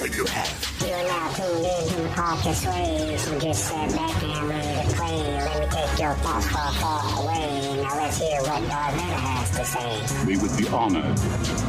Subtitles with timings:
[0.00, 0.72] you have.
[0.80, 4.96] You are now tuned in to the podcast way, just sit back and ready to
[4.96, 5.22] play.
[5.36, 7.76] Let me take your thoughts far, far away.
[7.82, 10.26] Now let's hear what Darth Vader has to say.
[10.26, 11.18] We would be honored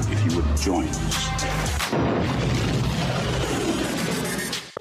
[0.10, 2.73] if you would join us.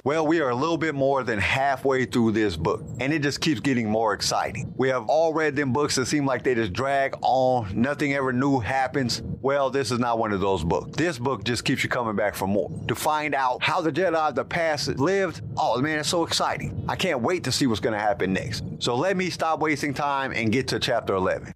[0.05, 3.41] Well, we are a little bit more than halfway through this book, and it just
[3.41, 4.75] keeps getting more exciting.
[4.77, 8.33] We have all read them books that seem like they just drag on, nothing ever
[8.33, 9.23] new happens.
[9.43, 10.97] Well, this is not one of those books.
[10.97, 12.69] This book just keeps you coming back for more.
[12.89, 16.85] To find out how the Jedi of the past lived, oh man, it's so exciting.
[16.89, 18.65] I can't wait to see what's going to happen next.
[18.81, 21.55] So let me stop wasting time and get to chapter 11.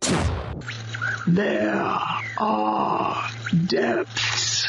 [1.27, 1.75] There
[2.39, 3.29] are
[3.67, 4.69] depths.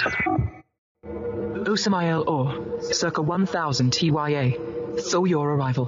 [1.66, 5.00] Usamael Or, circa 1000 TYA.
[5.02, 5.86] So your arrival.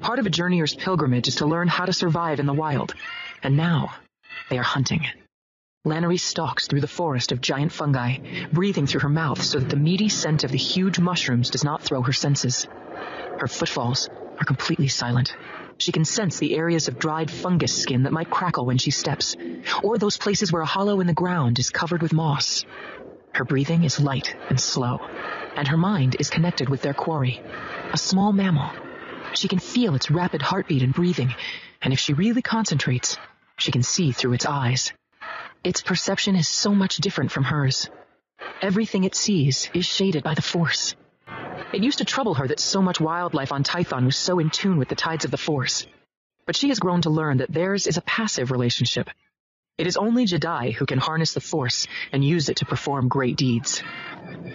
[0.00, 2.94] Part of a journeyer's pilgrimage is to learn how to survive in the wild.
[3.42, 3.94] And now,
[4.50, 5.06] they are hunting.
[5.86, 8.18] Lanoree stalks through the forest of giant fungi,
[8.52, 11.82] breathing through her mouth so that the meaty scent of the huge mushrooms does not
[11.82, 12.68] throw her senses.
[13.38, 14.08] Her footfalls
[14.38, 15.34] are completely silent.
[15.78, 19.36] She can sense the areas of dried fungus skin that might crackle when she steps,
[19.82, 22.64] or those places where a hollow in the ground is covered with moss.
[23.32, 25.00] Her breathing is light and slow,
[25.56, 27.42] and her mind is connected with their quarry,
[27.92, 28.70] a small mammal.
[29.34, 31.34] She can feel its rapid heartbeat and breathing,
[31.80, 33.18] and if she really concentrates,
[33.56, 34.92] she can see through its eyes.
[35.64, 37.88] Its perception is so much different from hers.
[38.60, 40.94] Everything it sees is shaded by the Force.
[41.72, 44.78] It used to trouble her that so much wildlife on Tython was so in tune
[44.78, 45.86] with the tides of the Force.
[46.46, 49.08] But she has grown to learn that theirs is a passive relationship,
[49.78, 53.36] it is only Jedi who can harness the Force and use it to perform great
[53.36, 53.82] deeds.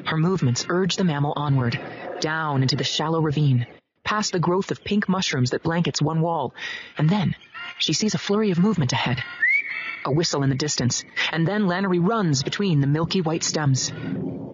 [0.06, 1.80] Her movements urge the mammal onward,
[2.20, 3.66] down into the shallow ravine,
[4.04, 6.54] past the growth of pink mushrooms that blankets one wall,
[7.00, 7.36] and then
[7.80, 9.24] she sees a flurry of movement ahead.
[10.06, 13.92] A whistle in the distance, and then Lanoree runs between the milky white stems.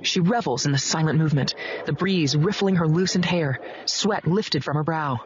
[0.01, 1.55] She revels in the silent movement,
[1.85, 5.19] the breeze riffling her loosened hair, sweat lifted from her brow.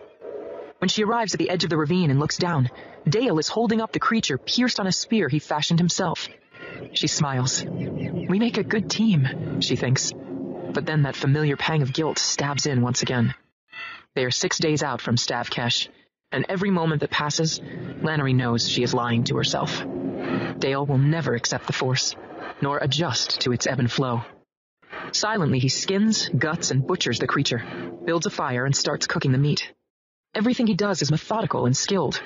[0.79, 2.69] When she arrives at the edge of the ravine and looks down,
[3.07, 6.27] Dale is holding up the creature pierced on a spear he fashioned himself.
[6.93, 7.63] She smiles.
[7.63, 10.11] We make a good team, she thinks.
[10.73, 13.33] But then that familiar pang of guilt stabs in once again.
[14.13, 15.87] They are six days out from Stav Kesh,
[16.31, 17.59] and every moment that passes,
[18.01, 19.85] Lanoree knows she is lying to herself.
[20.59, 22.15] Dale will never accept the Force,
[22.61, 24.21] nor adjust to its ebb and flow.
[25.11, 27.63] Silently, he skins, guts, and butchers the creature,
[28.05, 29.71] builds a fire, and starts cooking the meat.
[30.35, 32.21] Everything he does is methodical and skilled.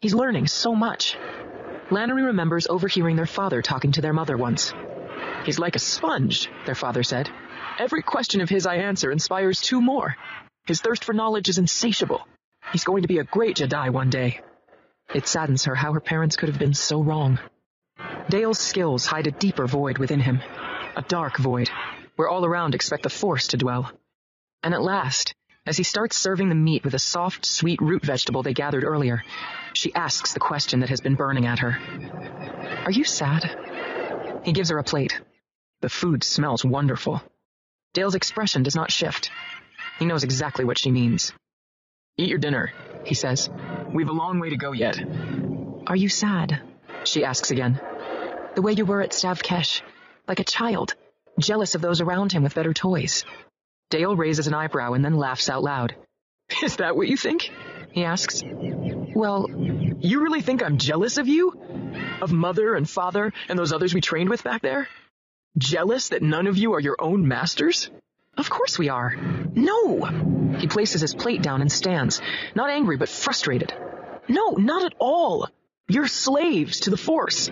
[0.00, 1.16] He's learning so much.
[1.90, 4.74] Lanoree remembers overhearing their father talking to their mother once.
[5.44, 7.30] He's like a sponge, their father said.
[7.78, 10.16] Every question of his I answer inspires two more.
[10.66, 12.26] His thirst for knowledge is insatiable.
[12.72, 14.40] He's going to be a great Jedi one day.
[15.14, 17.38] It saddens her how her parents could have been so wrong.
[18.28, 20.40] Dale's skills hide a deeper void within him.
[20.96, 21.70] A dark void,
[22.16, 23.92] where all around expect the Force to dwell.
[24.62, 25.34] And at last,
[25.66, 29.22] as he starts serving the meat with a soft, sweet root vegetable they gathered earlier,
[29.72, 31.78] she asks the question that has been burning at her.
[32.84, 34.42] Are you sad?
[34.44, 35.20] He gives her a plate.
[35.80, 37.22] The food smells wonderful.
[37.92, 39.30] Dale's expression does not shift.
[39.98, 41.32] He knows exactly what she means.
[42.16, 42.72] Eat your dinner,
[43.04, 43.50] he says.
[43.92, 45.02] We've a long way to go yet.
[45.86, 46.60] Are you sad?
[47.02, 47.80] She asks again.
[48.54, 49.82] The way you were at Stav Kesh,
[50.28, 50.94] like a child,
[51.40, 53.24] jealous of those around him with better toys.
[53.90, 55.96] Dale raises an eyebrow and then laughs out loud.
[56.62, 57.50] Is that what you think?
[57.90, 58.42] He asks.
[58.44, 61.52] Well, you really think I'm jealous of you?
[62.22, 64.88] Of Mother and Father and those others we trained with back there?
[65.58, 67.90] Jealous that none of you are your own masters?
[68.36, 69.16] Of course we are.
[69.54, 70.04] No!
[70.58, 72.20] He places his plate down and stands,
[72.54, 73.72] not angry but frustrated.
[74.28, 75.48] No, not at all.
[75.88, 77.50] You're slaves to the Force.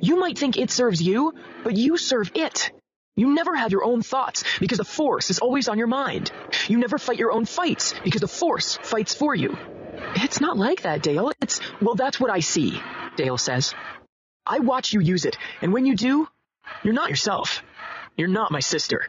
[0.00, 2.72] You might think it serves you, but you serve it.
[3.16, 6.32] You never have your own thoughts because the Force is always on your mind.
[6.66, 9.56] You never fight your own fights because the Force fights for you.
[10.16, 11.30] It's not like that, Dale.
[11.40, 12.80] It's, well, that's what I see,
[13.16, 13.74] Dale says.
[14.46, 16.28] I watch you use it, and when you do,
[16.82, 17.62] you're not yourself.
[18.16, 19.06] You're not my sister.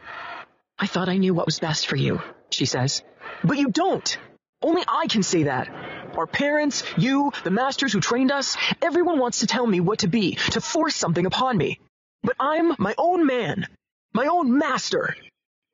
[0.78, 2.20] I thought I knew what was best for you,
[2.50, 3.02] she says.
[3.42, 4.18] But you don't.
[4.62, 5.68] Only I can say that.
[6.16, 10.08] Our parents, you, the masters who trained us, everyone wants to tell me what to
[10.08, 11.80] be, to force something upon me.
[12.22, 13.66] But I'm my own man,
[14.12, 15.14] my own master!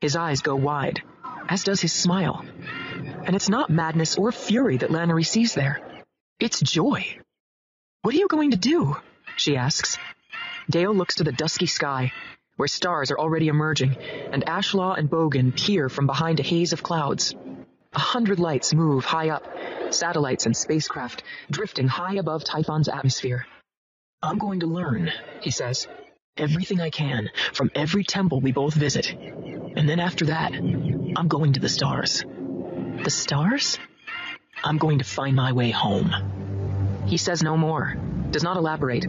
[0.00, 1.02] His eyes go wide,
[1.49, 2.44] as does his smile.
[3.25, 5.81] And it's not madness or fury that Lanoree sees there.
[6.40, 7.19] It's joy.
[8.02, 8.96] What are you going to do?
[9.37, 9.96] She asks.
[10.69, 12.12] Dale looks to the dusky sky,
[12.62, 13.97] where stars are already emerging,
[14.31, 17.35] and Ashla and Bogan peer from behind a haze of clouds.
[17.93, 19.44] A hundred lights move high up,
[19.91, 23.47] satellites and spacecraft drifting high above Tython's atmosphere.
[24.23, 25.11] I'm going to learn,
[25.41, 25.88] he says.
[26.37, 29.11] everything I can from every temple we both visit.
[29.11, 32.25] And then after that, I'm going to the stars.
[33.03, 33.79] The stars?
[34.64, 37.03] I'm going to find my way home.
[37.06, 37.97] He says no more,
[38.31, 39.05] does not elaborate,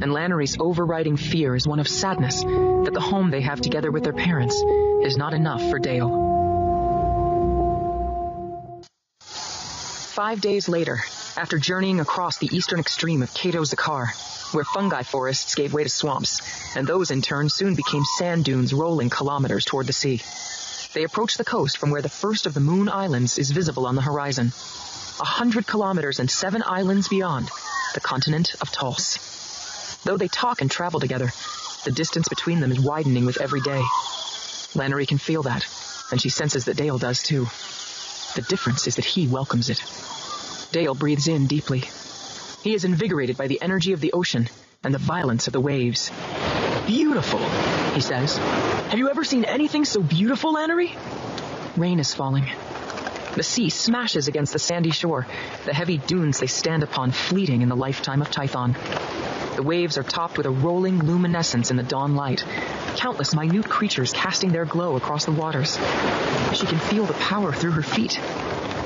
[0.00, 4.04] and Lanoree's overriding fear is one of sadness that the home they have together with
[4.04, 4.54] their parents
[5.02, 6.26] is not enough for Dale.
[9.20, 11.00] Five days later,
[11.36, 14.06] after journeying across the eastern extreme of Cato Zakar,
[14.54, 18.72] where fungi forests gave way to swamps, and those in turn soon became sand dunes
[18.72, 20.22] rolling kilometers toward the sea.
[20.94, 23.94] They approached the coast from where the first of the Moon Islands is visible on
[23.94, 24.52] the horizon.
[25.20, 27.50] A hundred kilometers and seven islands beyond,
[27.94, 29.35] the continent of Tals.
[30.06, 31.32] Though they talk and travel together,
[31.84, 33.82] the distance between them is widening with every day.
[34.74, 35.66] Lanoree can feel that,
[36.12, 37.46] and she senses that Dale does too.
[38.36, 39.82] The difference is that he welcomes it.
[40.70, 41.82] Dale breathes in deeply.
[42.62, 44.48] He is invigorated by the energy of the ocean
[44.84, 46.12] and the violence of the waves.
[46.86, 47.40] Beautiful,
[47.94, 48.38] he says.
[48.38, 50.96] Have you ever seen anything so beautiful, Lanoree?
[51.76, 52.46] Rain is falling.
[53.36, 55.26] The sea smashes against the sandy shore,
[55.66, 58.74] the heavy dunes they stand upon fleeting in the lifetime of Tython.
[59.56, 62.44] The waves are topped with a rolling luminescence in the dawn light,
[62.96, 65.76] countless minute creatures casting their glow across the waters.
[66.54, 68.18] She can feel the power through her feet.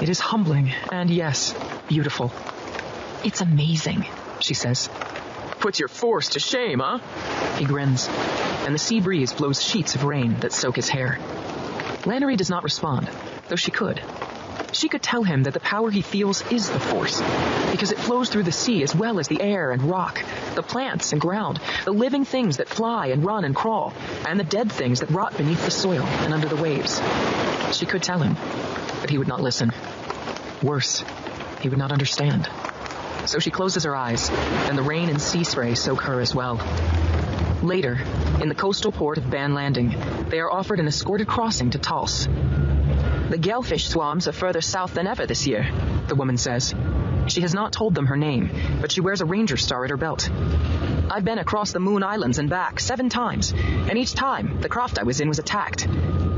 [0.02, 1.54] It is humbling and, yes,
[1.86, 2.32] beautiful.
[3.22, 4.04] It's amazing,
[4.40, 4.90] she says.
[5.60, 6.98] Puts your force to shame, huh?
[7.56, 8.08] He grins,
[8.64, 11.18] and the sea breeze blows sheets of rain that soak his hair.
[12.02, 13.08] Lanoree does not respond,
[13.48, 14.02] though she could.
[14.72, 17.20] She could tell him that the power he feels is the force,
[17.70, 20.24] because it flows through the sea as well as the air and rock,
[20.54, 23.92] the plants and ground, the living things that fly and run and crawl,
[24.26, 27.00] and the dead things that rot beneath the soil and under the waves.
[27.76, 28.36] She could tell him,
[29.00, 29.72] but he would not listen.
[30.62, 31.04] Worse,
[31.60, 32.48] he would not understand.
[33.26, 36.56] So she closes her eyes, and the rain and sea spray soak her as well.
[37.62, 37.98] Later,
[38.40, 39.94] in the coastal port of Ban Landing,
[40.28, 42.26] they are offered an escorted crossing to Tals.
[43.30, 45.64] The gellfish swarms are further south than ever this year,
[46.08, 46.74] the woman says.
[47.28, 48.50] She has not told them her name,
[48.80, 50.28] but she wears a ranger star at her belt.
[51.08, 54.98] I've been across the Moon Islands and back seven times, and each time the craft
[54.98, 55.86] I was in was attacked.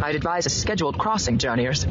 [0.03, 1.87] I'd advise a scheduled crossing, journeyers.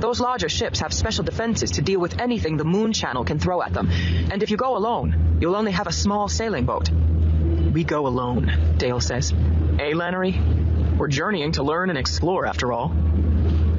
[0.00, 3.60] Those larger ships have special defenses to deal with anything the Moon Channel can throw
[3.60, 6.88] at them, and if you go alone, you'll only have a small sailing boat.
[6.90, 9.30] We go alone, Dale says.
[9.30, 10.96] Eh, Lanoree?
[10.96, 12.94] We're journeying to learn and explore, after all.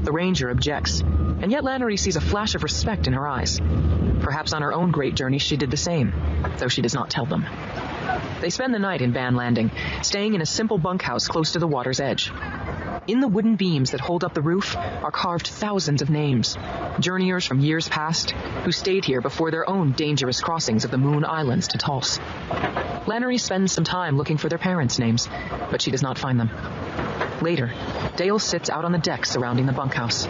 [0.03, 3.59] The ranger objects, and yet Lanoree sees a flash of respect in her eyes.
[4.21, 6.13] Perhaps on her own great journey she did the same,
[6.57, 7.45] though she does not tell them.
[8.41, 11.67] They spend the night in Ban Landing, staying in a simple bunkhouse close to the
[11.67, 12.31] water's edge.
[13.07, 16.57] In the wooden beams that hold up the roof are carved thousands of names,
[16.99, 21.25] journeyers from years past who stayed here before their own dangerous crossings of the Moon
[21.25, 22.19] Islands to Tals.
[23.07, 25.27] Lanoree spends some time looking for their parents' names,
[25.71, 26.49] but she does not find them.
[27.41, 27.71] Later,
[28.17, 30.27] Dale sits out on the deck surrounding the bunkhouse.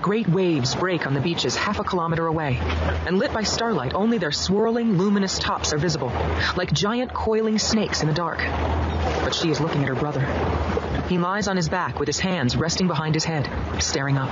[0.00, 2.58] Great waves break on the beaches half a kilometer away,
[3.06, 6.08] and lit by starlight, only their swirling, luminous tops are visible,
[6.56, 8.38] like giant coiling snakes in the dark.
[8.38, 10.22] But she is looking at her brother.
[11.08, 13.48] He lies on his back with his hands resting behind his head,
[13.80, 14.30] staring up.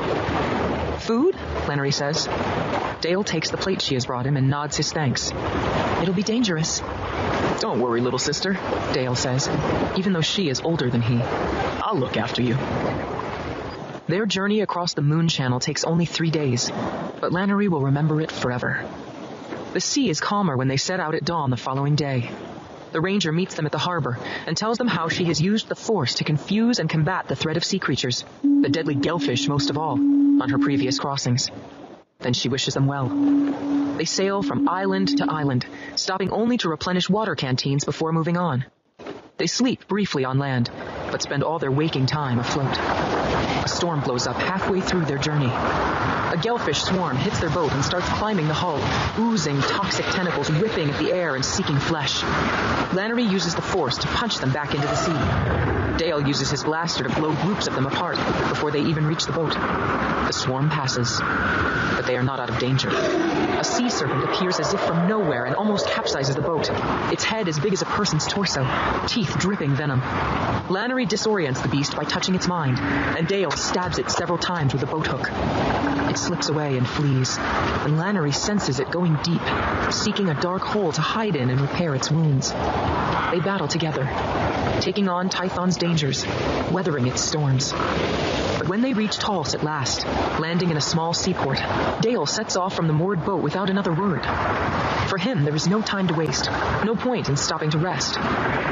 [1.00, 1.36] Food?
[1.66, 2.28] Lanoree says.
[3.00, 5.30] Dale takes the plate she has brought him and nods his thanks.
[6.02, 6.82] It'll be dangerous.
[7.60, 8.54] Don't worry, little sister,
[8.94, 9.46] Dale says,
[9.96, 11.20] even though she is older than he.
[11.20, 12.56] I'll look after you.
[14.08, 16.70] Their journey across the Moon Channel takes only three days,
[17.20, 18.84] but Lanoree will remember it forever.
[19.74, 22.30] The sea is calmer when they set out at dawn the following day.
[22.92, 25.76] The ranger meets them at the harbor and tells them how she has used the
[25.76, 29.76] force to confuse and combat the threat of sea creatures, the deadly gellfish most of
[29.76, 31.50] all, on her previous crossings.
[32.20, 33.08] Then she wishes them well.
[33.96, 35.66] They sail from island to island,
[35.96, 38.64] stopping only to replenish water canteens before moving on.
[39.38, 40.70] They sleep briefly on land,
[41.10, 42.76] but spend all their waking time afloat.
[43.64, 45.46] A storm blows up halfway through their journey.
[45.46, 48.78] A gelfish swarm hits their boat and starts climbing the hull,
[49.18, 52.20] oozing toxic tentacles whipping at the air and seeking flesh.
[52.92, 55.96] Lanoree uses the force to punch them back into the sea.
[55.96, 58.16] Dale uses his blaster to blow groups of them apart
[58.50, 59.54] before they even reach the boat.
[59.54, 62.90] The swarm passes, but they are not out of danger.
[63.60, 66.70] A sea serpent appears as if from nowhere and almost capsizes the boat.
[67.12, 68.66] Its head as big as a person's torso,
[69.06, 70.00] teeth dripping venom.
[70.70, 74.82] Lanoree disorients the beast by touching its mind, and Dale stabs it several times with
[74.82, 75.28] a boat hook.
[76.10, 79.42] It slips away and flees, and Lanoree senses it going deep,
[79.92, 82.52] seeking a dark hole to hide in and repair its wounds.
[82.52, 84.08] They battle together,
[84.80, 86.24] taking on Tython's dangers,
[86.72, 87.74] weathering its storms.
[88.70, 90.06] When they reach Tulse at last,
[90.38, 91.60] landing in a small seaport,
[92.02, 94.22] Dale sets off from the moored boat without another word.
[95.08, 96.48] For him, there is no time to waste,
[96.84, 98.16] no point in stopping to rest.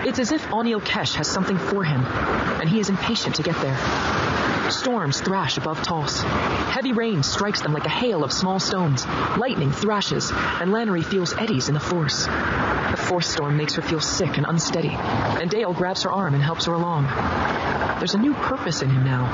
[0.06, 3.60] It's as if Anil Kesh has something for him, and he is impatient to get
[3.60, 4.27] there.
[4.70, 6.20] Storms thrash above Tulse.
[6.20, 9.06] Heavy rain strikes them like a hail of small stones.
[9.36, 12.26] Lightning thrashes, and Lanoree feels eddies in the force.
[12.26, 16.42] The force storm makes her feel sick and unsteady, and Dale grabs her arm and
[16.42, 17.06] helps her along.
[17.98, 19.26] There's a new purpose in him now,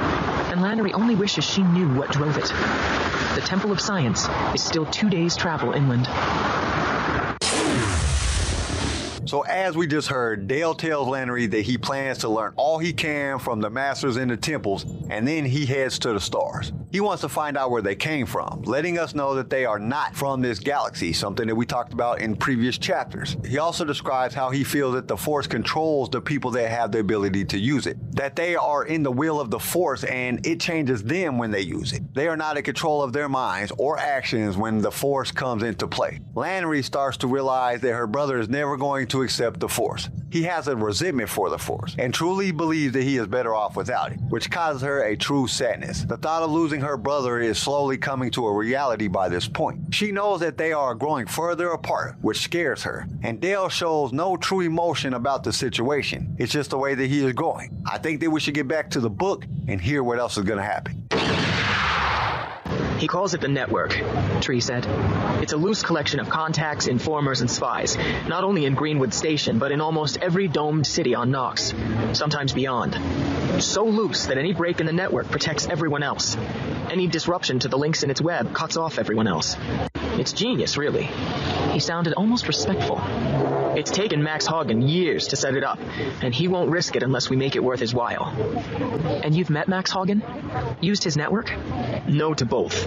[0.53, 2.53] and Lanoree only wishes she knew what drove it.
[3.35, 6.07] The Temple of Science is still two days' travel inland.
[9.27, 12.93] So as we just heard, Dale tells Lanoree that he plans to learn all he
[12.93, 16.73] can from the masters in the temples, and then he heads to the stars.
[16.93, 19.79] He wants to find out where they came from, letting us know that they are
[19.79, 23.37] not from this galaxy, something that we talked about in previous chapters.
[23.47, 27.01] He also describes how he feels that the Force controls the people that have the
[27.01, 30.61] ability to use it, that they are in the will of the Force and it
[30.61, 32.03] changes them when they use it.
[32.15, 35.89] They are not in control of their minds or actions when the Force comes into
[35.89, 36.21] play.
[36.35, 40.09] Lanoree starts to realize that her brother is never going to accept the Force.
[40.31, 43.77] He has a resentment for the Force and truly believes that he is better off
[43.77, 46.03] without it, which causes her a true sadness.
[46.03, 49.95] The thought of losing her brother is slowly coming to a reality by this point.
[49.95, 54.37] She knows that they are growing further apart, which scares her, and Dale shows no
[54.37, 56.37] true emotion about the situation.
[56.39, 57.83] It's just the way that he is going.
[57.87, 60.45] I think that we should get back to the book and hear what else is
[60.45, 61.54] going to happen.
[63.05, 63.91] He calls it the network,
[64.41, 64.87] Tree said.
[65.43, 69.73] It's a loose collection of contacts, informers, and spies, not only in Greenwood Station, but
[69.73, 71.75] in almost every domed city on Nox,
[72.15, 72.99] sometimes beyond.
[73.63, 76.35] So loose that any break in the network protects everyone else.
[76.91, 79.55] Any disruption to the links in its web cuts off everyone else.
[79.95, 81.11] It's genius, really.
[81.73, 83.03] He sounded almost respectful.
[83.77, 85.79] It's taken Max Hagen years to set it up,
[86.23, 88.27] and he won't risk it unless we make it worth his while.
[89.25, 90.23] And you've met Max Hagen?
[90.81, 91.53] Used his network?
[92.07, 92.87] No to both.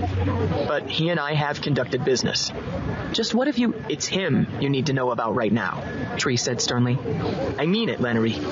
[0.68, 2.52] But he and I have conducted business.
[3.12, 3.74] Just what if you.
[3.90, 5.84] It's him you need to know about right now,
[6.18, 6.98] Tree said sternly.
[7.58, 8.44] I mean it, Lanoree.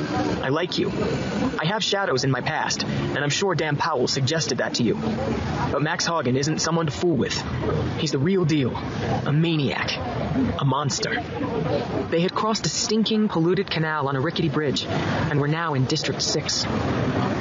[0.42, 0.92] I like you.
[1.60, 4.96] I have shadows in my past, and I'm sure Dam-Powl suggested that to you.
[5.72, 7.36] But Max Hagen isn't someone to fool with.
[7.98, 8.75] He's the real deal.
[8.75, 9.92] A maniac.
[10.36, 11.22] A monster.
[12.10, 15.86] They had crossed a stinking, polluted canal on a rickety bridge, and were now in
[15.86, 16.65] District 6.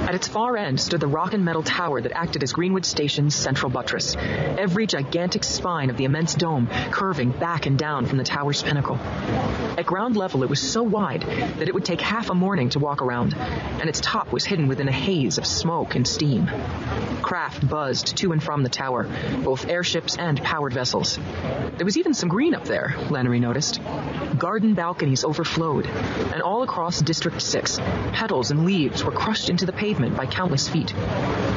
[0.06, 3.34] At its far end stood the rock and metal tower that acted as Greenwood Station's
[3.34, 8.24] central buttress, every gigantic spine of the immense dome curving back and down from the
[8.24, 8.96] tower's pinnacle.
[8.96, 12.78] At ground level, it was so wide that it would take half a morning to
[12.78, 16.50] walk around, and its top was hidden within a haze of smoke and steam.
[17.22, 19.08] Craft buzzed to and from the tower,
[19.42, 21.18] both airships and powered vessels.
[21.78, 23.80] There was even some green up there, Lanoree noticed.
[24.36, 27.78] Garden balconies overflowed, and all across District 6,
[28.12, 30.92] petals and leaves were crushed into the pavement by countless feet.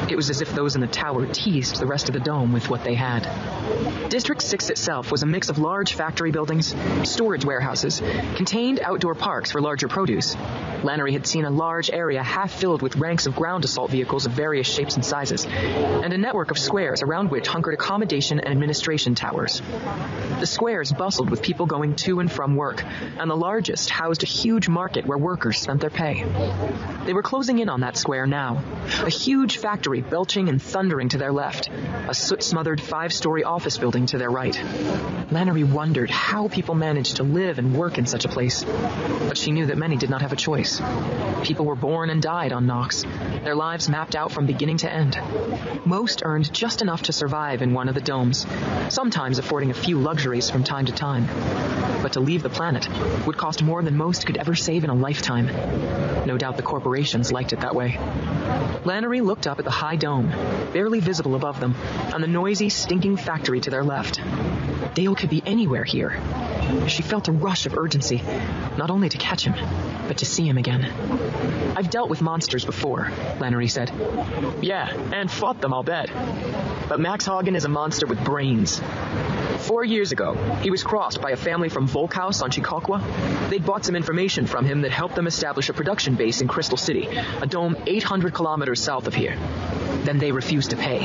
[0.08, 2.70] It was as if those in the tower teased the rest of the dome with
[2.70, 3.28] what they had.
[4.08, 8.00] District 6 itself was a mix of large factory buildings, storage warehouses,
[8.36, 10.34] contained outdoor parks for larger produce.
[10.82, 14.32] Lanoree had seen a large area half filled with ranks of ground assault vehicles of
[14.32, 19.14] various shapes and sizes, and a network of squares around which hunkered accommodation and administration
[19.14, 19.60] towers.
[20.40, 22.84] The squares bustled with people going to and from work,
[23.18, 26.24] and the largest housed a huge market where workers spent their pay.
[27.04, 28.62] They were closing in on that square now,
[29.04, 31.68] a huge factory belching and thundering to their left,
[32.08, 34.54] a soot smothered five story office building to their right.
[35.30, 39.52] Lanoree wondered how people managed to live and work in such a place, but she
[39.52, 40.80] knew that many did not have a choice.
[41.42, 43.04] People were born and died on Nox,
[43.44, 45.18] their lives mapped out from beginning to end.
[45.84, 48.46] Most earned just enough to survive in one of the domes,
[48.88, 51.26] sometimes affording a few luxuries from time to time.
[52.02, 52.88] But to leave the planet
[53.26, 55.46] would cost more than most could ever save in a lifetime.
[56.26, 57.98] No doubt the corporations liked it that way.
[58.84, 60.30] Lanoree looked up at the high dome,
[60.72, 61.74] barely visible above them,
[62.14, 64.20] and the noisy, stinking factory to their left.
[64.94, 66.20] Dale could be anywhere here.
[66.88, 68.22] She felt a rush of urgency,
[68.76, 69.54] not only to catch him,
[70.06, 70.90] but to see him again.
[71.76, 73.92] I've dealt with monsters before, Lanoree said.
[74.62, 76.10] Yeah, and fought them, I'll bet.
[76.88, 78.80] But Max Hagen is a monster with brains.
[79.68, 80.32] Four years ago,
[80.62, 83.50] he was crossed by a family from Volkhaus on Chicocqua.
[83.50, 86.78] They'd bought some information from him that helped them establish a production base in Crystal
[86.78, 87.06] City,
[87.42, 89.36] a dome 800 kilometers south of here.
[90.08, 91.00] Then they refused to pay.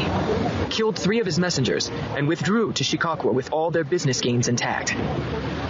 [0.70, 4.96] Killed three of his messengers and withdrew to Chicocqua with all their business gains intact.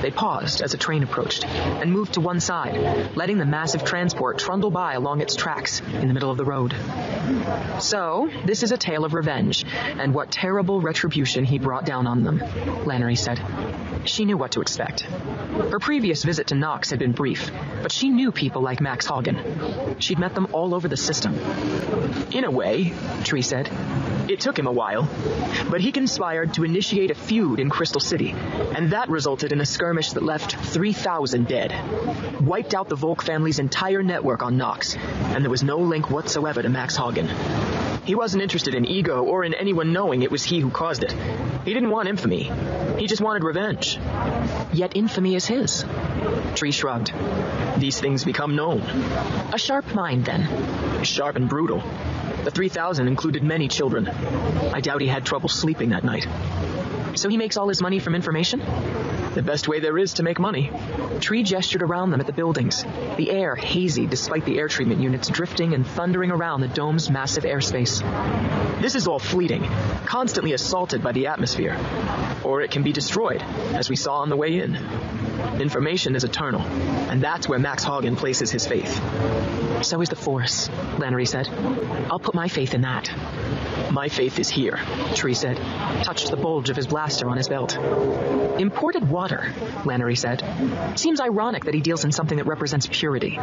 [0.04, 4.38] They paused as a train approached and moved to one side, letting the massive transport
[4.38, 6.76] trundle by along its tracks in the middle of the road.
[7.80, 12.24] So, this is a tale of revenge and what terrible retribution he brought down on
[12.24, 13.42] them, Lanoree said.
[14.06, 15.02] She knew what to expect.
[15.02, 17.50] Her previous visit to Nox had been brief,
[17.82, 19.96] but she knew people like Max Hagen.
[20.00, 21.36] She'd met them all over the system.
[22.32, 22.94] In a way,
[23.24, 23.70] Tree said.
[24.30, 25.10] It took him a while,
[25.70, 29.66] but he conspired to initiate a feud in Crystal City, and that resulted in a
[29.66, 31.74] skirmish that left 3,000 dead.
[32.42, 36.62] Wiped out the Volk family's entire network on Nox, and there was no link whatsoever
[36.62, 37.28] to Max Hagen.
[38.06, 41.14] He wasn't interested in ego or in anyone knowing it was he who caused it.
[41.64, 42.52] He didn't want infamy.
[42.98, 43.98] He just wanted revenge.
[44.74, 45.86] Yet infamy is his.
[46.56, 47.14] Tree shrugged.
[47.78, 48.82] These things become known.
[49.54, 51.04] A sharp mind, then.
[51.04, 51.82] Sharp and brutal.
[52.44, 54.08] The 3,000 included many children.
[54.08, 56.28] I doubt he had trouble sleeping that night.
[57.16, 58.60] So he makes all his money from information?
[59.34, 60.72] The best way there is to make money.
[61.20, 62.84] Tree gestured around them at the buildings,
[63.18, 67.44] the air hazy despite the air treatment units drifting and thundering around the dome's massive
[67.44, 68.02] airspace.
[68.82, 69.64] This is all fleeting,
[70.06, 71.78] constantly assaulted by the atmosphere.
[72.44, 73.42] Or it can be destroyed,
[73.74, 74.78] as we saw on the way in.
[75.60, 78.94] Information is eternal, and that's where Max Hagen places his faith.
[79.84, 81.48] So is the Force, Lanoree said.
[82.10, 83.10] I'll put my faith in that.
[83.94, 84.80] My faith is here,
[85.14, 85.56] Tree said,
[86.04, 87.78] touched the bulge of his blaster on his belt.
[88.58, 90.98] Imported water, Lanoree said.
[90.98, 93.40] Seems ironic that he deals in something that represents purity.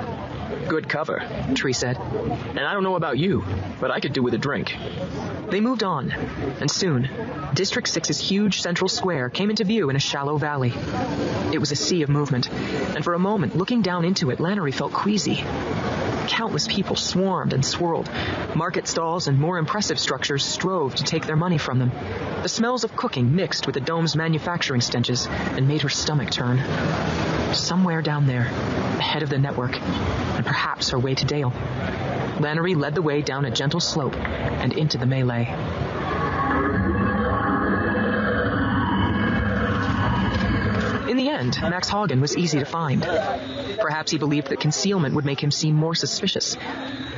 [0.66, 1.22] Good cover,
[1.54, 1.98] Tree said.
[1.98, 3.44] And I don't know about you,
[3.78, 4.76] but I could do with a drink.
[5.50, 7.08] They moved on, and soon,
[7.54, 10.72] District 6's huge central square came into view in a shallow valley.
[11.52, 14.74] It was a sea of movement, and for a moment, looking down into it, Lanoree
[14.74, 15.44] felt queasy.
[16.30, 18.08] Countless people swarmed and swirled.
[18.54, 21.90] Market stalls and more impressive structures strove to take their money from them.
[22.42, 26.58] The smells of cooking mixed with the dome's manufacturing stenches and made her stomach turn.
[27.52, 31.50] Somewhere down there, ahead of the network, and perhaps her way to Dale.
[32.38, 35.46] Lanoree led the way down a gentle slope and into the melee.
[41.20, 43.02] The end, Max Hagen was easy to find.
[43.02, 46.56] Perhaps he believed that concealment would make him seem more suspicious.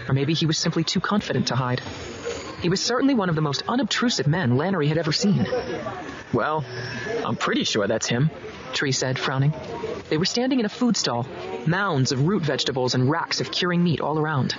[0.09, 1.81] Or maybe he was simply too confident to hide.
[2.63, 5.47] He was certainly one of the most unobtrusive men Lanoree had ever seen.
[6.33, 6.65] Well,
[7.25, 8.33] I'm pretty sure that's him,
[8.73, 9.53] Tree said, frowning.
[10.11, 11.29] They were standing in a food stall,
[11.65, 14.57] mounds of root vegetables and racks of curing meat all around.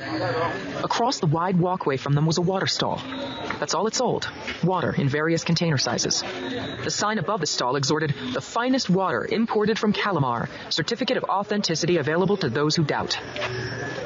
[0.86, 3.02] Across the wide walkway from them was a water stall.
[3.60, 4.30] That's all it sold
[4.64, 6.22] water in various container sizes.
[6.84, 11.98] The sign above the stall exhorted, The finest water imported from Calamar, certificate of authenticity
[11.98, 13.20] available to those who doubt.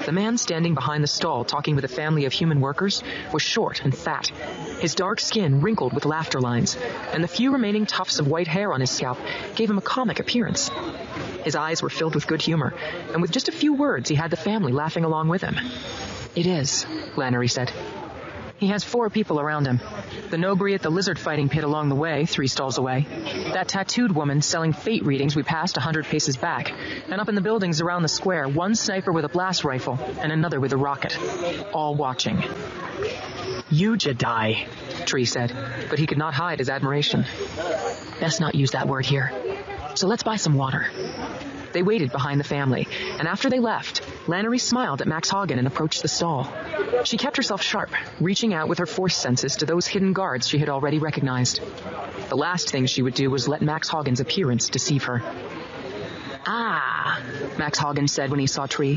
[0.06, 3.82] The man standing behind the stall talking with a family of human workers was short
[3.84, 4.28] and fat,
[4.80, 6.78] his dark skin wrinkled with laughter lines,
[7.12, 9.18] and the few remaining tufts of white hair on his scalp
[9.56, 10.70] gave him a comic appearance.
[11.44, 12.74] His eyes were filled with good humor,
[13.12, 15.56] and with just a few words he had the family laughing along with him.
[16.36, 17.72] It is, Lanoree said.
[18.58, 19.80] He has four people around him.
[20.30, 23.06] The Nobri at the lizard fighting pit along the way, three stalls away.
[23.54, 26.72] That tattooed woman selling fate readings we passed a hundred paces back.
[27.10, 30.32] And up in the buildings around the square, one sniper with a blast rifle and
[30.32, 31.17] another with a rocket.
[31.72, 32.43] All watching.
[33.70, 34.65] You Jedi,
[35.06, 35.54] Tree said,
[35.89, 37.26] but he could not hide his admiration.
[38.20, 39.32] Best not use that word here.
[39.96, 40.88] So let's buy some water.
[41.74, 42.88] They waited behind the family,
[43.20, 46.52] and after they left, Lanoree smiled at Max Hagen and approached the stall.
[47.04, 50.58] She kept herself sharp, reaching out with her force senses to those hidden guards she
[50.58, 51.62] had already recognized.
[52.30, 55.22] The last thing she would do was let Max Hagen's appearance deceive her.
[56.46, 57.22] Ah,
[57.58, 58.96] Max Hagen said when he saw Tree.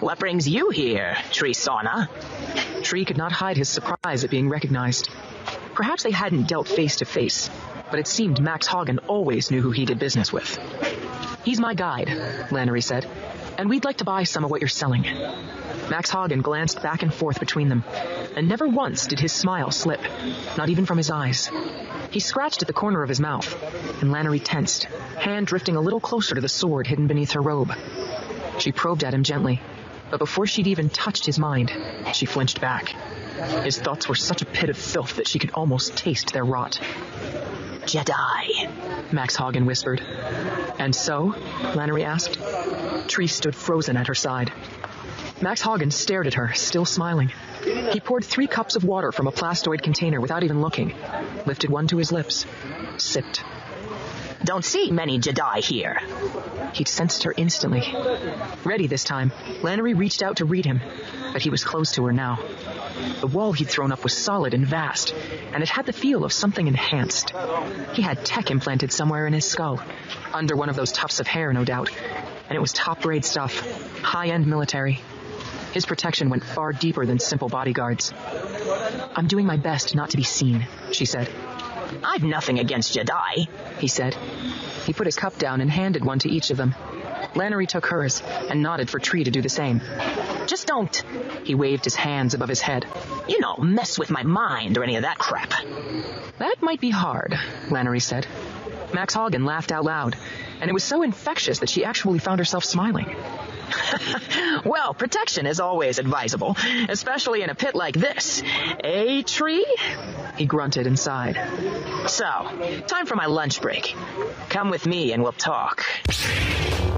[0.00, 2.08] What brings you here, Tree Sauna?
[2.82, 5.10] Tree could not hide his surprise at being recognized.
[5.74, 7.50] Perhaps they hadn't dealt face to face,
[7.90, 10.58] but it seemed Max Hagen always knew who he did business with.
[11.46, 12.08] He's my guide,
[12.50, 13.06] Lanoree said,
[13.56, 15.02] and we'd like to buy some of what you're selling.
[15.88, 17.84] Max Hagen glanced back and forth between them,
[18.34, 20.00] and never once did his smile slip,
[20.58, 21.48] not even from his eyes.
[22.10, 23.46] He scratched at the corner of his mouth,
[24.02, 24.86] and Lanoree tensed,
[25.20, 27.72] hand drifting a little closer to the sword hidden beneath her robe.
[28.58, 29.62] She probed at him gently,
[30.10, 31.70] but before she'd even touched his mind,
[32.12, 32.88] she flinched back.
[33.62, 36.80] His thoughts were such a pit of filth that she could almost taste their rot.
[37.86, 40.00] Jedi, Max Hagen whispered.
[40.78, 41.34] And so?
[41.74, 42.38] Lanoree asked.
[43.08, 44.52] Tree stood frozen at her side.
[45.40, 47.32] Max Hagen stared at her, still smiling.
[47.92, 50.94] He poured three cups of water from a plastoid container without even looking,
[51.46, 52.46] lifted one to his lips,
[52.96, 53.44] sipped.
[54.44, 56.00] Don't see many Jedi here.
[56.72, 57.94] He'd sensed her instantly.
[58.64, 59.30] Ready this time,
[59.62, 60.80] Lanoree reached out to read him,
[61.32, 62.38] but he was close to her now.
[63.20, 65.14] The wall he'd thrown up was solid and vast,
[65.52, 67.32] and it had the feel of something enhanced.
[67.92, 69.82] He had tech implanted somewhere in his skull,
[70.32, 71.90] under one of those tufts of hair, no doubt,
[72.48, 73.60] and it was top grade stuff,
[74.02, 75.00] high end military.
[75.72, 78.12] His protection went far deeper than simple bodyguards.
[79.14, 81.28] I'm doing my best not to be seen, she said.
[82.02, 84.14] I've nothing against Jedi, he said.
[84.86, 86.74] He put his cup down and handed one to each of them.
[87.36, 89.80] Lanoree took hers and nodded for Tree to do the same.
[90.46, 90.96] Just don't,
[91.44, 92.86] he waved his hands above his head.
[93.28, 95.52] You know, mess with my mind or any of that crap.
[96.38, 98.26] That might be hard, Lanoree said.
[98.94, 100.16] Max Hagen laughed out loud,
[100.60, 103.14] and it was so infectious that she actually found herself smiling.
[104.64, 106.56] well, protection is always advisable,
[106.88, 108.42] especially in a pit like this.
[108.84, 109.66] A tree?
[110.36, 111.36] He grunted and sighed.
[112.06, 112.24] So,
[112.86, 113.94] time for my lunch break.
[114.48, 115.84] Come with me and we'll talk.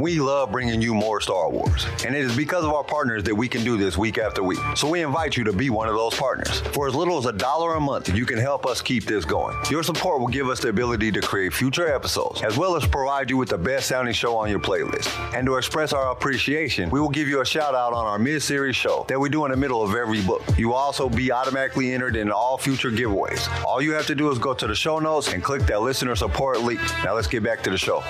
[0.01, 3.35] We love bringing you more Star Wars, and it is because of our partners that
[3.35, 4.61] we can do this week after week.
[4.77, 6.61] So we invite you to be one of those partners.
[6.61, 9.57] For as little as a dollar a month, you can help us keep this going.
[9.71, 13.29] Your support will give us the ability to create future episodes, as well as provide
[13.29, 15.09] you with the best sounding show on your playlist.
[15.35, 18.43] And to express our appreciation, we will give you a shout out on our mid
[18.43, 20.43] series show that we do in the middle of every book.
[20.57, 23.49] You will also be automatically entered in all future giveaways.
[23.65, 26.17] All you have to do is go to the show notes and click that listener
[26.17, 26.81] support link.
[27.05, 28.03] Now let's get back to the show.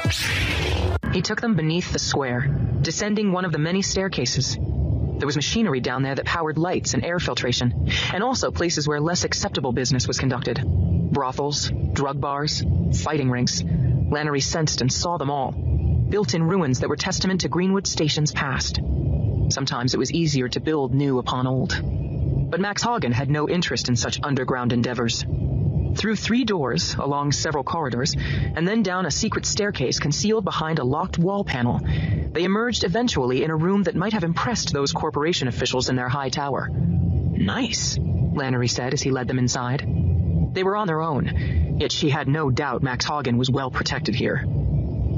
[1.12, 2.48] He took them beneath the square,
[2.80, 4.56] descending one of the many staircases.
[4.56, 9.00] There was machinery down there that powered lights and air filtration, and also places where
[9.00, 10.62] less acceptable business was conducted.
[10.64, 13.62] Brothels, drug bars, fighting rinks.
[13.62, 15.52] Lanoree sensed and saw them all,
[16.08, 18.80] built in ruins that were testament to Greenwood Station's past.
[19.50, 21.80] Sometimes it was easier to build new upon old.
[22.50, 25.24] But Max Hagen had no interest in such underground endeavors.
[25.96, 30.84] Through three doors, along several corridors, and then down a secret staircase concealed behind a
[30.84, 31.80] locked wall panel,
[32.32, 36.08] they emerged eventually in a room that might have impressed those corporation officials in their
[36.08, 36.68] high tower.
[36.70, 39.80] Nice, Lanoree said as he led them inside.
[40.52, 44.14] They were on their own, yet she had no doubt Max Hagen was well protected
[44.14, 44.44] here.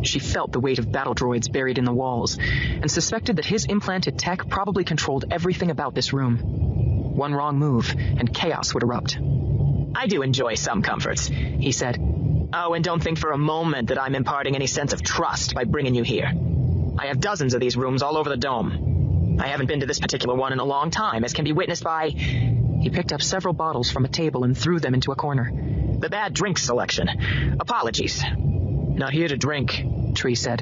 [0.03, 3.67] She felt the weight of battle droids buried in the walls, and suspected that his
[3.67, 6.39] implanted tech probably controlled everything about this room.
[7.17, 9.19] One wrong move, and chaos would erupt.
[9.95, 11.99] I do enjoy some comforts, he said.
[12.53, 15.65] Oh, and don't think for a moment that I'm imparting any sense of trust by
[15.65, 16.33] bringing you here.
[16.99, 19.39] I have dozens of these rooms all over the dome.
[19.41, 21.85] I haven't been to this particular one in a long time, as can be witnessed
[21.85, 22.11] by.
[22.11, 25.51] He picked up several bottles from a table and threw them into a corner.
[25.99, 27.57] The bad drink selection.
[27.61, 28.23] Apologies.
[29.01, 29.83] Not here to drink,
[30.15, 30.61] Tree said.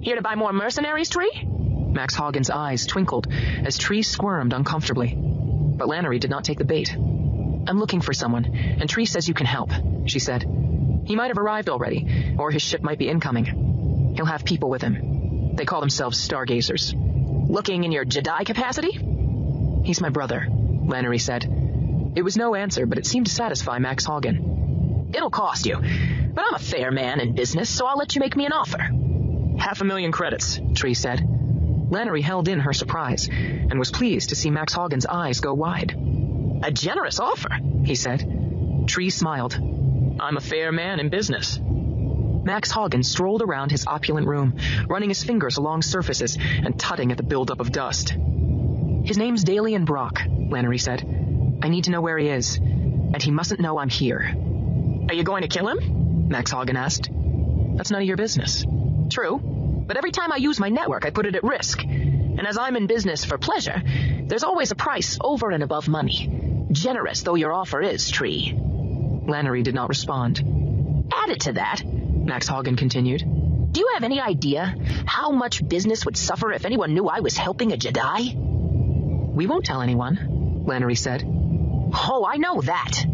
[0.00, 1.44] Here to buy more mercenaries, Tree?
[1.44, 3.26] Max Hagen's eyes twinkled
[3.64, 5.16] as Tree squirmed uncomfortably.
[5.18, 6.94] But Lanoree did not take the bait.
[6.96, 9.72] I'm looking for someone, and Tree says you can help,
[10.06, 10.42] she said.
[11.04, 14.12] He might have arrived already, or his ship might be incoming.
[14.14, 15.56] He'll have people with him.
[15.56, 16.94] They call themselves stargazers.
[16.94, 18.92] Looking in your Jedi capacity?
[19.82, 21.42] He's my brother, Lanoree said.
[22.14, 25.10] It was no answer, but it seemed to satisfy Max Hagen.
[25.12, 25.82] It'll cost you,
[26.38, 28.78] but I'm a fair man in business, so I'll let you make me an offer.
[29.58, 31.18] Half a million credits, Tree said.
[31.18, 35.96] Lanoree held in her surprise, and was pleased to see Max Hagen's eyes go wide.
[36.62, 37.48] A generous offer,
[37.84, 38.86] he said.
[38.86, 39.54] Tree smiled.
[40.20, 41.58] I'm a fair man in business.
[41.60, 47.16] Max Hagen strolled around his opulent room, running his fingers along surfaces and tutting at
[47.16, 48.10] the buildup of dust.
[48.10, 51.02] His name's Dalian Brock, Lanoree said.
[51.64, 54.36] I need to know where he is, and he mustn't know I'm here.
[55.08, 55.97] Are you going to kill him?
[56.28, 57.08] Max Hagen asked.
[57.10, 58.64] That's none of your business.
[59.10, 61.82] True, but every time I use my network, I put it at risk.
[61.82, 63.82] And as I'm in business for pleasure,
[64.26, 66.66] there's always a price over and above money.
[66.70, 68.52] Generous though your offer is, Tree.
[68.54, 71.08] Lanoree did not respond.
[71.12, 73.24] Added to that, Max Hagen continued,
[73.72, 74.74] do you have any idea
[75.06, 78.34] how much business would suffer if anyone knew I was helping a Jedi?
[78.34, 81.22] We won't tell anyone, Lanoree said.
[81.24, 83.04] Oh, I know that.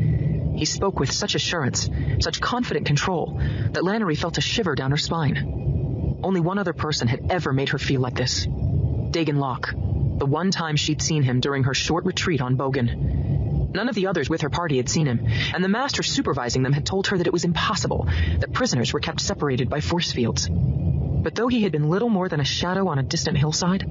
[0.57, 1.91] He spoke with such assurance,
[2.21, 3.41] such confident control,
[3.73, 6.19] that Lanoree felt a shiver down her spine.
[6.23, 8.47] Only one other person had ever made her feel like this.
[8.47, 13.73] Daegen Lok, the one time she'd seen him during her short retreat on Bogan.
[13.75, 16.73] None of the others with her party had seen him, and the master supervising them
[16.73, 18.07] had told her that it was impossible,
[18.39, 20.49] that prisoners were kept separated by force fields.
[20.49, 23.85] But though he had been little more than a shadow on a distant hillside,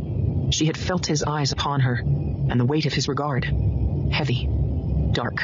[0.52, 3.44] she had felt his eyes upon her, and the weight of his regard.
[4.12, 4.50] Heavy,
[5.12, 5.44] dark.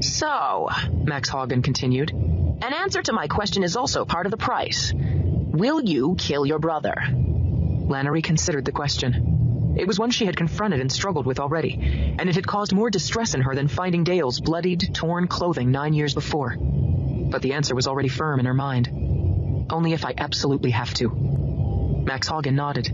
[0.00, 4.92] So, Max Hagen continued, an answer to my question is also part of the price.
[4.94, 6.94] Will you kill your brother?
[7.00, 9.74] Lanoree considered the question.
[9.76, 12.90] It was one she had confronted and struggled with already, and it had caused more
[12.90, 16.56] distress in her than finding Dale's bloodied, torn clothing nine years before.
[16.58, 19.66] But the answer was already firm in her mind.
[19.70, 21.10] Only if I absolutely have to.
[21.10, 22.88] Max Hagen nodded.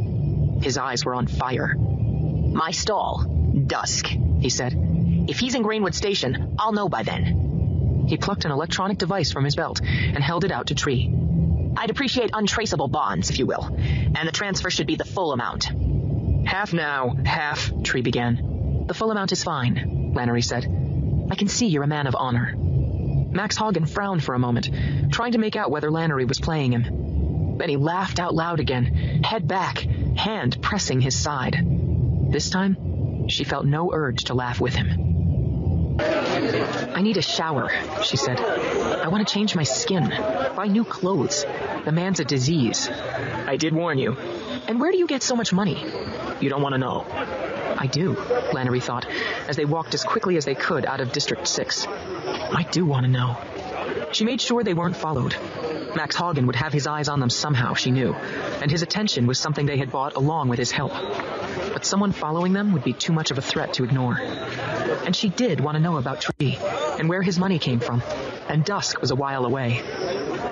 [0.62, 1.75] His eyes were on fire.
[1.75, 3.25] My stall.
[3.67, 4.94] Dusk, he said.
[5.27, 8.05] If he's in Greenwood Station, I'll know by then.
[8.09, 11.11] He plucked an electronic device from his belt and held it out to Tree.
[11.77, 13.65] I'd appreciate untraceable bonds, if you will.
[13.65, 15.71] And the transfer should be the full amount.
[16.47, 18.85] Half now, half, Tree began.
[18.87, 20.67] The full amount is fine, Lanoree said.
[21.31, 22.55] I can see you're a man of honor.
[22.57, 24.69] Max Hagen frowned for a moment,
[25.11, 27.57] trying to make out whether Lanoree was playing him.
[27.59, 31.57] Then he laughed out loud again, head back, hand pressing his side.
[32.31, 35.04] This time, she felt no urge to laugh with him.
[36.95, 37.71] I need a shower,
[38.03, 38.39] she said.
[38.39, 40.09] I want to change my skin,
[40.57, 41.45] buy new clothes.
[41.85, 42.89] The man's a disease.
[42.89, 44.17] I did warn you.
[44.69, 45.85] And where do you get so much money?
[46.41, 47.07] You don't want to know.
[47.77, 49.07] I do, Lanoree thought,
[49.49, 51.87] as they walked as quickly as they could out of District 6.
[51.87, 53.37] I do want to know.
[54.13, 55.37] She made sure they weren't followed.
[55.97, 59.39] Max Hagen would have his eyes on them somehow, she knew, and his attention was
[59.39, 60.93] something they had bought along with his help.
[61.75, 64.17] But someone following them would be too much of a threat to ignore.
[64.17, 66.57] And she did want to know about Tree,
[66.99, 68.01] and where his money came from,
[68.49, 69.83] and dusk was a while away.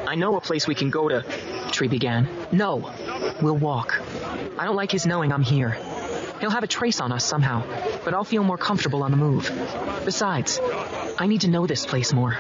[0.07, 1.25] I know a place we can go to,
[1.71, 2.29] Tree began.
[2.51, 2.93] No,
[3.41, 4.03] we'll walk.
[4.59, 5.79] I don't like his knowing I'm here.
[6.41, 7.63] He'll have a trace on us somehow,
[8.05, 9.49] but I'll feel more comfortable on the move.
[10.05, 10.59] Besides,
[11.19, 12.33] I need to know this place more.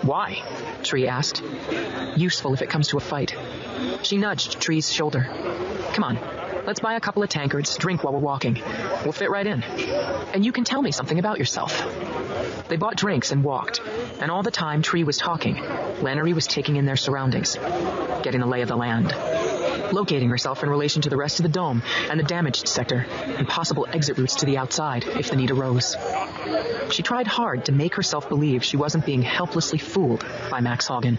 [0.00, 0.42] Why?
[0.82, 1.42] Tree asked.
[2.16, 3.36] Useful if it comes to a fight.
[4.04, 5.28] She nudged Tree's shoulder.
[5.92, 6.18] Come on,
[6.66, 8.60] let's buy a couple of tankards, drink while we're walking.
[9.04, 9.62] We'll fit right in.
[9.62, 11.82] And you can tell me something about yourself.
[12.68, 13.80] They bought drinks and walked,
[14.20, 17.56] and all the time Tree was talking, Lanoree was taking in their surroundings,
[18.22, 19.14] getting the lay of the land
[19.92, 23.46] locating herself in relation to the rest of the dome and the damaged sector, and
[23.46, 25.96] possible exit routes to the outside if the need arose.
[26.90, 31.18] She tried hard to make herself believe she wasn't being helplessly fooled by Max Hagen.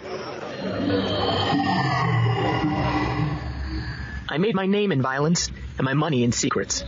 [4.30, 6.84] I made my name in violence and my money in secrets.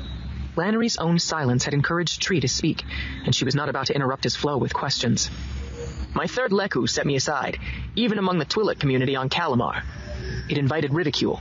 [0.57, 2.85] Lanoree's own silence had encouraged Tree to speak,
[3.25, 5.31] and she was not about to interrupt his flow with questions.
[6.13, 7.59] My third Lekku set me aside,
[7.97, 9.83] even among the Twi'lek community on Calamar.
[10.51, 11.41] It invited ridicule.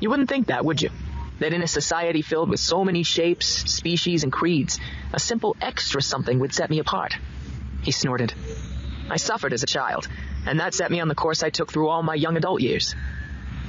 [0.00, 0.90] You wouldn't think that, would you?
[1.38, 4.80] That in a society filled with so many shapes, species, and creeds,
[5.12, 7.16] a simple extra something would set me apart.
[7.82, 8.34] He snorted.
[9.08, 10.08] I suffered as a child,
[10.46, 12.94] and that set me on the course I took through all my young adult years.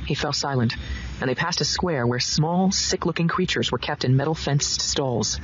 [0.07, 0.75] He fell silent,
[1.21, 5.39] and they passed a square where small, sick-looking creatures were kept in metal-fenced stalls.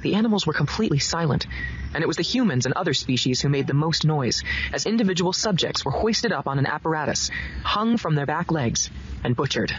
[0.00, 1.46] The animals were completely silent,
[1.94, 5.32] and it was the humans and other species who made the most noise, as individual
[5.32, 7.30] subjects were hoisted up on an apparatus,
[7.62, 8.90] hung from their back legs,
[9.22, 9.72] and butchered.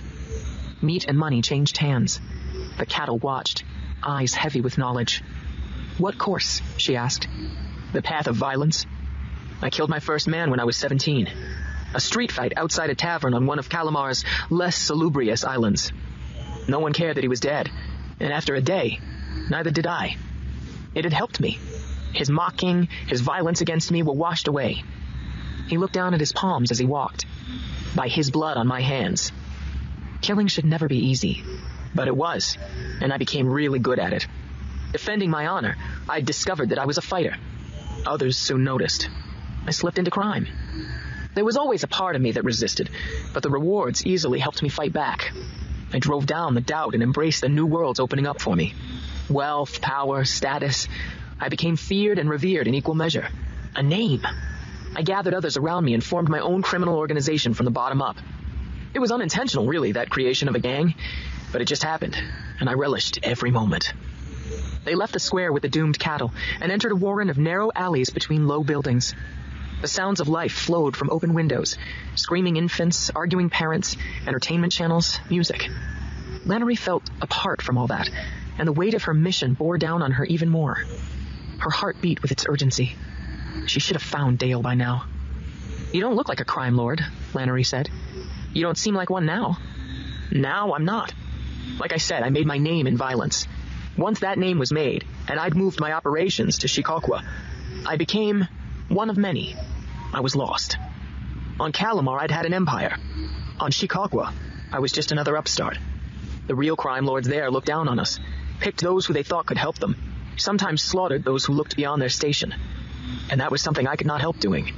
[0.82, 2.22] Meat and money changed hands.
[2.78, 3.64] The cattle watched,
[4.04, 5.24] eyes heavy with knowledge.
[5.98, 6.62] What course?
[6.78, 7.28] she asked.
[7.92, 8.86] The path of violence.
[9.62, 11.28] I killed my first man when I was 17.
[11.94, 15.92] A street fight outside a tavern on one of Calamar's less salubrious islands.
[16.68, 17.70] No one cared that he was dead,
[18.20, 19.00] and after a day,
[19.50, 20.18] neither did I.
[20.96, 21.60] It had helped me.
[22.14, 24.84] His mocking, his violence against me were washed away.
[25.68, 27.26] He looked down at his palms as he walked.
[27.96, 29.32] By his blood on my hands.
[30.22, 31.44] Killing should never be easy.
[31.94, 32.58] But it was,
[33.02, 34.26] and I became really good at it.
[34.92, 35.76] Defending my honor,
[36.10, 37.36] I discovered that I was a fighter.
[38.06, 39.10] Others soon noticed.
[39.66, 40.48] I slipped into crime.
[41.34, 42.90] There was always a part of me that resisted,
[43.34, 45.32] but the rewards easily helped me fight back.
[45.92, 48.74] I drove down the doubt and embraced the new worlds opening up for me.
[49.30, 50.88] Wealth, power, status.
[51.40, 53.28] I became feared and revered in equal measure.
[53.76, 54.22] A name.
[54.96, 58.18] I gathered others around me and formed my own criminal organization from the bottom up.
[58.94, 60.94] It was unintentional, really, that creation of a gang,
[61.52, 62.16] but it just happened,
[62.60, 63.92] and I relished every moment.
[64.84, 68.12] They left the square with the doomed cattle and entered a warren of narrow alleys
[68.12, 69.16] between low buildings.
[69.84, 71.76] The sounds of life flowed from open windows,
[72.16, 75.70] screaming infants, arguing parents, entertainment channels, music.
[76.46, 78.10] Lanoree felt apart from all that,
[78.58, 80.78] and the weight of her mission bore down on her even more.
[81.58, 82.96] Her heart beat with its urgency.
[83.66, 85.06] She should have found Dale by now.
[85.92, 87.90] You don't look like a crime lord, Lanoree said.
[88.54, 89.58] You don't seem like one now.
[90.32, 91.14] Now I'm not.
[91.78, 93.50] Like I said, I made my name in violence.
[93.98, 97.22] Once that name was made, and I'd moved my operations to Shikokwa,
[97.86, 98.48] I became
[98.88, 99.58] one of many.
[100.14, 100.78] I was lost.
[101.60, 102.96] On Calamar, I'd had an empire.
[103.60, 104.32] On Shikokwa,
[104.72, 105.78] I was just another upstart.
[106.48, 108.20] The real crime lords there looked down on us,
[108.60, 109.96] picked those who they thought could help them,
[110.38, 112.54] sometimes slaughtered those who looked beyond their station.
[113.30, 114.74] And that was something I could not help doing.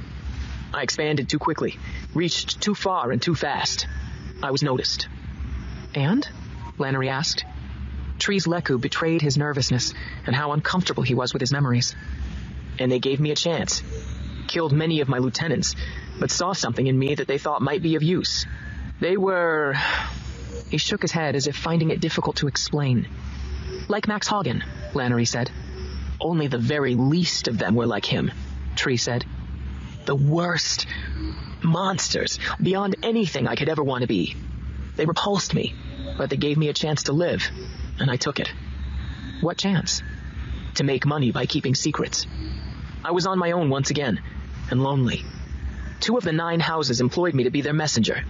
[0.72, 1.78] I expanded too quickly,
[2.14, 3.86] reached too far and too fast.
[4.42, 5.08] I was noticed.
[5.94, 6.26] And?
[6.78, 7.44] Lanoree asked.
[8.18, 9.92] Tree's Lekku betrayed his nervousness
[10.26, 11.94] and how uncomfortable he was with his memories.
[12.78, 13.82] And they gave me a chance.
[14.48, 15.74] Killed many of my lieutenants,
[16.18, 18.46] but saw something in me that they thought might be of use.
[19.00, 19.74] They were.
[20.70, 23.08] He shook his head as if finding it difficult to explain.
[23.88, 25.50] Like Max Hagen, Lanoree said.
[26.20, 28.32] Only the very least of them were like him,
[28.74, 29.24] Tree said.
[30.06, 30.86] The worst.
[31.62, 34.36] Monsters, beyond anything I could ever want to be.
[34.96, 35.74] They repulsed me,
[36.16, 37.50] but they gave me a chance to live,
[37.98, 38.52] and I took it.
[39.40, 40.02] What chance?
[40.76, 42.26] To make money by keeping secrets.
[43.04, 44.20] I was on my own once again,
[44.70, 45.24] and lonely.
[46.00, 48.24] Two of the nine houses employed me to be their messenger.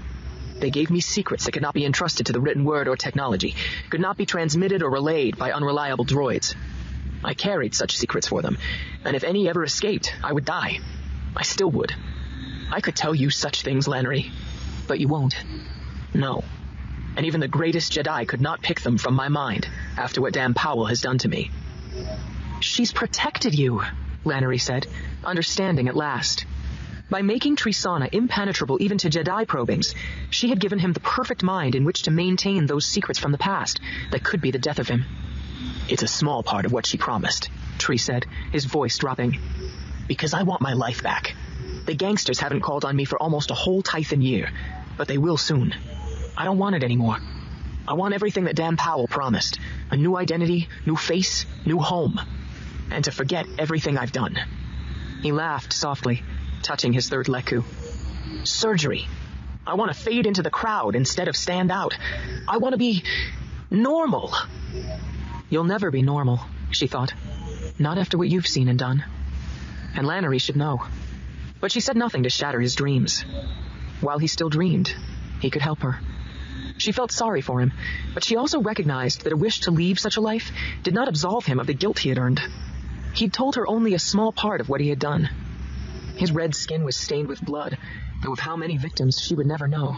[0.58, 3.54] They gave me secrets that could not be entrusted to the written word or technology,
[3.90, 6.54] could not be transmitted or relayed by unreliable droids.
[7.22, 8.56] I carried such secrets for them,
[9.04, 10.78] and if any ever escaped, I would die.
[11.36, 11.94] I still would.
[12.70, 14.30] I could tell you such things, Lanoree,
[14.86, 15.36] but you won't.
[16.14, 16.44] No.
[17.16, 20.86] And even the greatest Jedi could not pick them from my mind after what Dam-Powl
[20.86, 21.50] has done to me.
[22.60, 23.82] She's protected you,
[24.26, 24.86] Lanoree said,
[25.24, 26.44] understanding at last.
[27.08, 29.94] By making Tre Sana impenetrable even to Jedi probings,
[30.30, 33.38] she had given him the perfect mind in which to maintain those secrets from the
[33.38, 35.04] past that could be the death of him.
[35.88, 39.38] It's a small part of what she promised, Tre said, his voice dropping.
[40.08, 41.36] Because I want my life back.
[41.86, 44.50] The gangsters haven't called on me for almost a whole Tython year,
[44.96, 45.72] but they will soon.
[46.36, 47.18] I don't want it anymore.
[47.86, 49.60] I want everything that Dam-Powl promised.
[49.92, 52.20] A new identity, new face, new home.
[52.90, 54.38] And to forget everything I've done.
[55.22, 56.22] He laughed softly,
[56.62, 57.64] touching his third lekku.
[58.44, 59.06] Surgery.
[59.66, 61.96] I want to fade into the crowd instead of stand out.
[62.46, 63.02] I want to be
[63.70, 64.32] normal.
[65.50, 67.12] You'll never be normal, she thought.
[67.78, 69.04] Not after what you've seen and done.
[69.94, 70.84] And Lanoree should know.
[71.60, 73.24] But she said nothing to shatter his dreams.
[74.00, 74.94] While he still dreamed,
[75.40, 76.00] he could help her.
[76.78, 77.72] She felt sorry for him,
[78.14, 81.46] but she also recognized that a wish to leave such a life did not absolve
[81.46, 82.40] him of the guilt he had earned.
[83.16, 85.30] He'd told her only a small part of what he had done.
[86.16, 87.78] His red skin was stained with blood,
[88.22, 89.96] though of how many victims she would never know.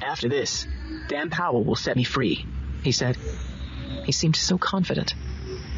[0.00, 0.64] After this,
[1.08, 2.46] Dam-Powl will set me free,
[2.82, 3.16] he said.
[4.04, 5.14] He seemed so confident,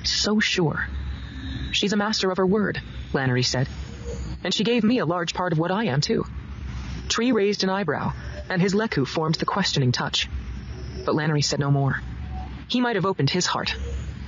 [0.04, 0.86] so sure.
[1.72, 2.80] She's a master of her word,
[3.12, 3.68] Lanoree said.
[4.44, 6.26] And she gave me a large part of what I am, too.
[7.08, 8.12] Tre raised an eyebrow,
[8.50, 10.28] and his lekku formed the questioning touch.
[11.06, 12.00] But Lanoree said no more.
[12.68, 13.74] He might have opened his heart,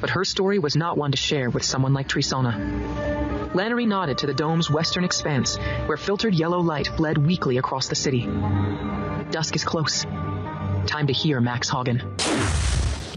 [0.02, 2.52] but her story was not one to share with someone like Trisona.
[3.52, 7.94] Lanoree nodded to the dome's western expanse, where filtered yellow light bled weakly across the
[7.94, 8.28] city.
[9.30, 10.02] Dusk is close.
[10.86, 12.02] Time to hear Max Hagen.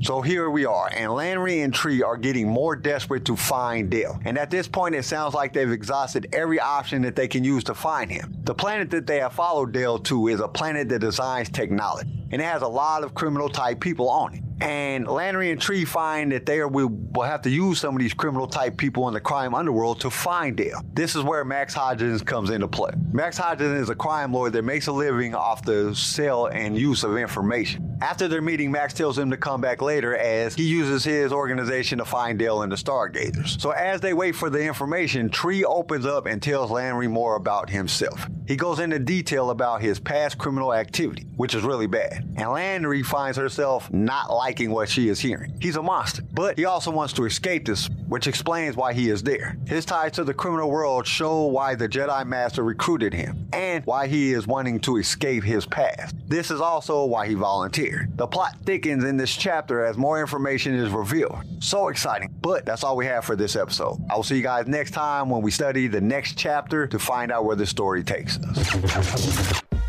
[0.04, 4.20] So here we are, and Lanoree and Tre are getting more desperate to find Dale.
[4.24, 7.64] And at this point, it sounds like they've exhausted every option that they can use
[7.64, 8.36] to find him.
[8.44, 12.40] The planet that they have followed Dale to is a planet that designs technology, and
[12.40, 14.45] it has a lot of criminal type people on it.
[14.62, 18.14] And Lanoree and Tre find that they will, will have to use some of these
[18.14, 20.82] criminal type people in the crime underworld to find Dale.
[20.94, 22.92] This is where Max Hagen comes into play.
[23.12, 27.04] Max Hagen is a crime lord that makes a living off the sale and use
[27.04, 27.98] of information.
[28.02, 31.98] After their meeting, Max tells him to come back later as he uses his organization
[32.00, 33.60] to find Dale and the Stargazers.
[33.62, 37.70] So as they wait for the information, Tree opens up and tells Lanoree more about
[37.70, 38.28] himself.
[38.48, 42.24] He goes into detail about his past criminal activity, which is really bad.
[42.36, 45.52] And Lanoree finds herself not liking what she is hearing.
[45.60, 49.24] He's a monster, but he also wants to escape this, which explains why he is
[49.24, 49.58] there.
[49.66, 54.06] His ties to the criminal world show why the Jedi Master recruited him and why
[54.06, 56.16] he is wanting to escape his past.
[56.28, 58.16] This is also why he volunteered.
[58.20, 61.40] The plot thickens in this chapter as more information is revealed.
[61.60, 62.32] So exciting.
[62.40, 63.98] But that's all we have for this episode.
[64.12, 67.32] I will see you guys next time when we study the next chapter to find
[67.32, 69.62] out where the story takes us.